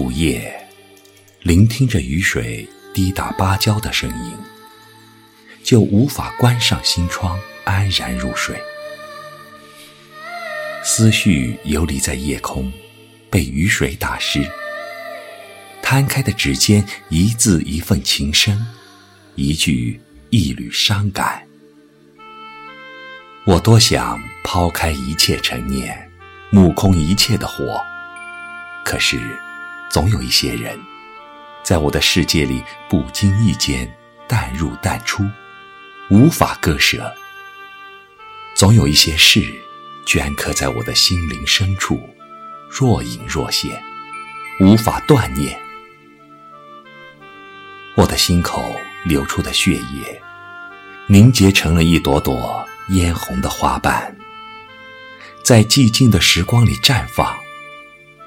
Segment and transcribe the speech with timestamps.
[0.00, 0.66] 午夜，
[1.42, 4.32] 聆听着雨水滴打芭蕉的声音，
[5.62, 8.58] 就无法关上心窗安然入睡。
[10.82, 12.72] 思绪游离在夜空，
[13.28, 14.50] 被雨水打湿。
[15.82, 18.58] 摊开的指尖，一字一份情深，
[19.34, 21.46] 一句一缕伤感。
[23.44, 26.10] 我多想抛开一切陈念，
[26.48, 27.78] 目空一切的活，
[28.82, 29.20] 可是，
[29.90, 30.80] 总有一些人，
[31.62, 33.92] 在我的世界里不经意间
[34.28, 35.28] 淡入淡出，
[36.08, 37.12] 无法割舍。
[38.54, 39.44] 总有一些事。
[40.06, 42.00] 镌刻在我的心灵深处，
[42.68, 43.80] 若隐若现，
[44.58, 45.56] 无法断念。
[47.94, 48.74] 我的心口
[49.04, 50.20] 流出的血液，
[51.06, 54.16] 凝结成了一朵朵嫣红的花瓣，
[55.44, 57.38] 在寂静的时光里绽放，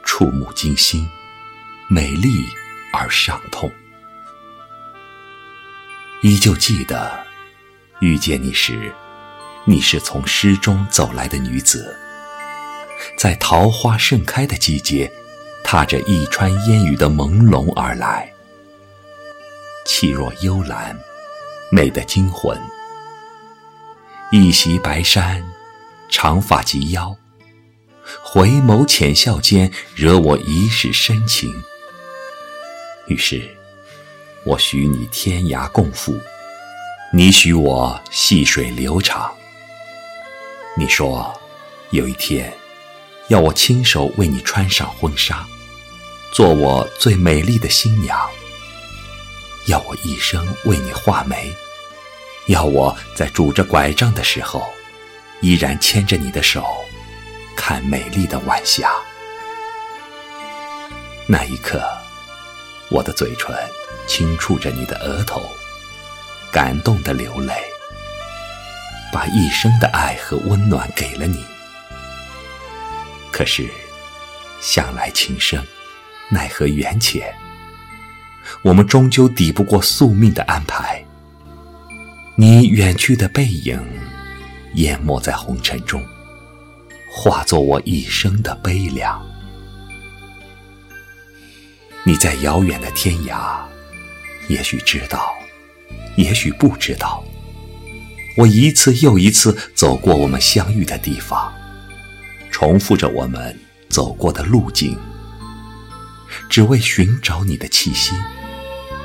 [0.06, 1.10] 触目惊心，
[1.88, 2.46] 美丽
[2.92, 3.72] 而伤痛。
[6.22, 7.12] 依旧记得
[8.00, 8.94] 遇见你时。
[9.66, 11.96] 你是从诗中走来的女子，
[13.18, 15.10] 在桃花盛开的季节，
[15.64, 18.30] 踏着一川烟雨的朦胧而来，
[19.86, 21.00] 气若幽兰，
[21.72, 22.60] 美得惊魂。
[24.34, 25.42] 一袭白衫，
[26.10, 27.16] 长发及腰，
[28.22, 31.64] 回眸浅笑间，惹我一世深情。
[33.08, 33.44] 于是，
[34.46, 36.18] 我许你天涯共赴，
[37.12, 39.34] 你许我细水流长。
[40.78, 41.34] 你说，
[41.92, 42.52] 有一天，
[43.28, 45.46] 要我亲手为你穿上婚纱，
[46.32, 48.18] 做我最美丽的新娘；
[49.68, 51.54] 要我一生为你画眉；
[52.48, 54.64] 要我在拄着拐杖的时候，
[55.42, 56.66] 依然牵着你的手，
[57.56, 58.90] 看美丽的晚霞。
[61.28, 61.86] 那一刻，
[62.94, 63.56] 我的嘴唇
[64.08, 65.42] 轻触着你的额头，
[66.52, 67.52] 感动的流泪。
[69.12, 71.44] 把一生的爱和温暖给了你，
[73.32, 73.68] 可是
[74.62, 75.64] 向来情深，
[76.30, 77.34] 奈何缘浅。
[78.62, 81.04] 我们终究抵不过宿命的安排。
[82.36, 83.80] 你远去的背影，
[84.76, 86.04] 淹没在红尘中，
[87.12, 89.33] 化作我一生的悲凉。
[92.06, 93.62] 你在遥远的天涯，
[94.50, 95.34] 也许知道，
[96.18, 97.24] 也许不知道。
[98.36, 101.54] 我一次又一次走过我们相遇的地方，
[102.52, 103.58] 重复着我们
[103.90, 104.98] 走过的路径，
[106.50, 108.14] 只为寻找你的气息，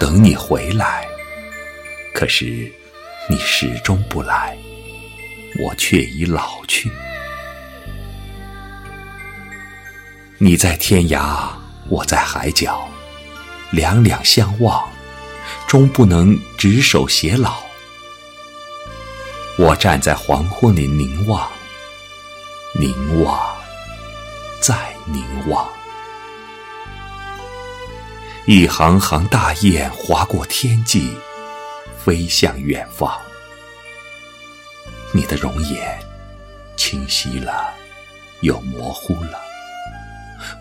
[0.00, 1.06] 等你回来。
[2.12, 2.68] 可是
[3.28, 4.58] 你始终不来，
[5.62, 6.90] 我却已老去。
[10.38, 11.48] 你在天涯，
[11.88, 12.86] 我在海角，
[13.70, 14.88] 两两相望，
[15.66, 17.62] 终不能执手偕老。
[19.56, 21.48] 我站在黄昏里凝望，
[22.74, 23.56] 凝望，
[24.60, 25.66] 再凝望。
[28.46, 31.16] 一行行大雁划过天际，
[31.98, 33.10] 飞向远方。
[35.12, 35.98] 你的容颜
[36.76, 37.72] 清晰了，
[38.40, 39.40] 又模糊了，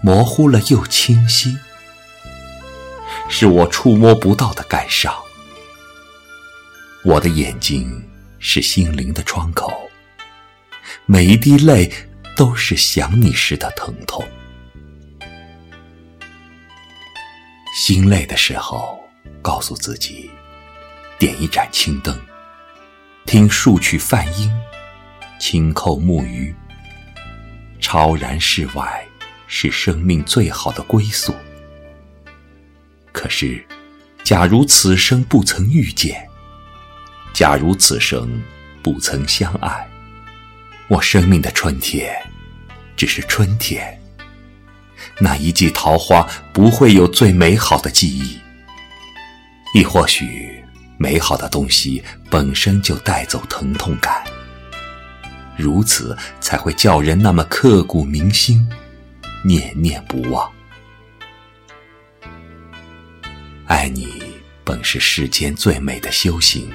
[0.01, 1.57] 模糊了又清晰，
[3.29, 5.13] 是我触摸不到的感伤。
[7.03, 8.03] 我的眼睛。
[8.39, 9.73] 是心灵的窗口，
[11.07, 11.91] 每一滴泪
[12.35, 14.23] 都是想你时的疼痛。
[17.73, 19.03] 心累的时候，
[19.41, 20.29] 告诉自己，
[21.17, 22.15] 点一盏青灯，
[23.25, 24.51] 听数曲梵音，
[25.39, 26.55] 轻叩木鱼。
[27.81, 29.03] 超然世外，
[29.47, 31.33] 是生命最好的归宿。
[33.11, 33.65] 可是，
[34.23, 36.27] 假如此生不曾遇见。
[37.33, 38.41] 假如此生
[38.81, 39.87] 不曾相爱，
[40.87, 42.15] 我生命的春天
[42.95, 43.99] 只是春天。
[45.19, 48.39] 那一季桃花不会有最美好的记忆，
[49.73, 50.63] 亦或许
[50.97, 54.23] 美好的东西本身就带走疼痛感，
[55.55, 58.67] 如此才会叫人那么刻骨铭心，
[59.43, 60.51] 念念不忘。
[63.67, 64.21] 爱你
[64.63, 66.71] 本是世间最美的修行。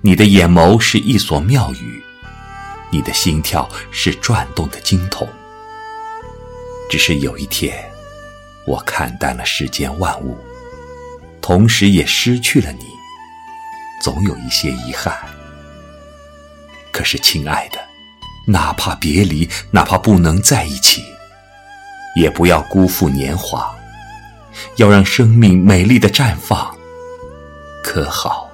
[0.00, 2.02] 你的眼眸是一所庙宇，
[2.90, 5.28] 你的心跳是转动的经筒。
[6.90, 7.84] 只是有一天，
[8.66, 10.38] 我看淡了世间万物，
[11.40, 12.86] 同时也失去了你，
[14.02, 15.14] 总有一些遗憾。
[16.92, 17.78] 可是，亲爱的，
[18.46, 21.02] 哪怕别离，哪怕不能在一起，
[22.14, 23.74] 也不要辜负年华，
[24.76, 26.74] 要让生命美丽的绽放，
[27.82, 28.50] 可好？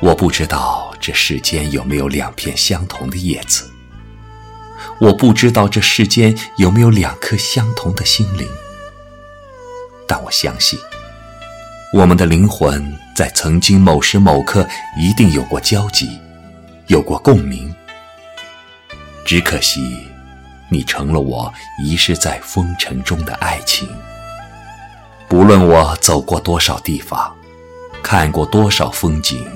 [0.00, 3.70] 我不知道这世间有没有两片相同的叶子，
[5.00, 8.46] 我不知道这世间有没有两颗相同的心灵，
[10.06, 10.78] 但我相信，
[11.94, 16.20] 我们的灵魂在曾经某时某刻一定有过交集，
[16.88, 17.74] 有过共鸣。
[19.24, 20.06] 只可惜，
[20.74, 23.88] 你成了我遗失在风尘中的爱情。
[25.28, 27.32] 不论我走过多少地方，
[28.02, 29.46] 看过多少风景。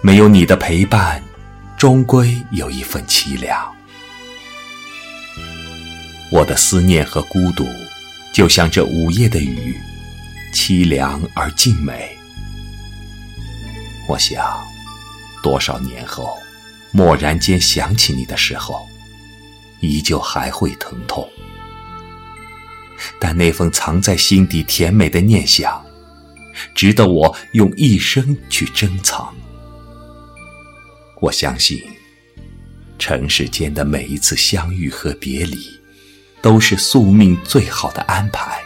[0.00, 1.22] 没有你的陪伴，
[1.76, 3.72] 终归有一份凄凉。
[6.30, 7.66] 我的思念和孤独，
[8.32, 9.76] 就像这午夜的雨，
[10.52, 12.16] 凄凉而静美。
[14.08, 14.66] 我想，
[15.42, 16.38] 多少年后，
[16.92, 18.87] 蓦然间想起你的时候，
[19.80, 21.28] 依旧还会疼痛。
[23.20, 25.84] 但那份藏在心底甜美的念想，
[26.74, 29.32] 值得我用一生去珍藏。
[31.20, 31.82] 我相信，
[32.98, 35.56] 尘世间的每一次相遇和别离，
[36.42, 38.60] 都是宿命最好的安排。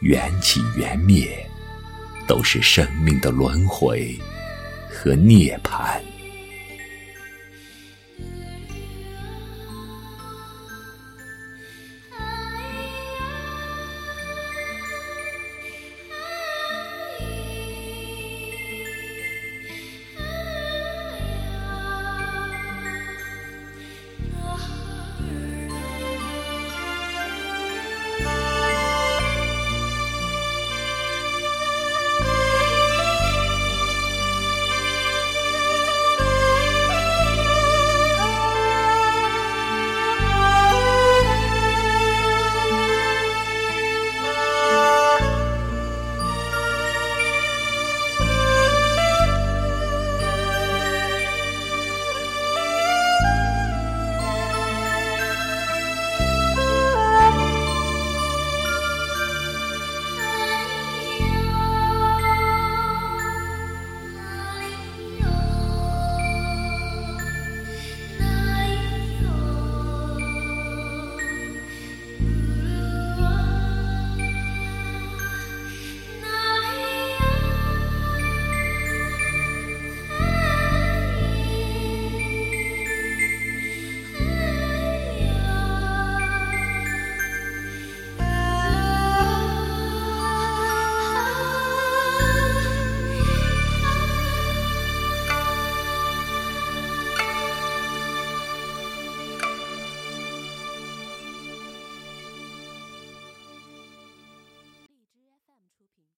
[0.00, 1.46] 缘起缘灭，
[2.26, 4.18] 都是生命的轮回
[4.90, 6.00] 和涅槃。